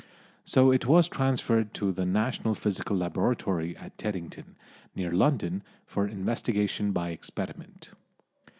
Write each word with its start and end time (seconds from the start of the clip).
So 0.43 0.71
it 0.71 0.87
was 0.87 1.07
transferred 1.07 1.75
to 1.75 1.91
the 1.91 2.07
National 2.07 2.55
Physical 2.55 2.97
Laboratory 2.97 3.77
at 3.77 3.99
Teddington, 3.99 4.55
near 4.95 5.11
London, 5.11 5.61
for 5.85 6.07
investigation 6.07 6.91
by 6.91 7.09
experiment. 7.09 7.91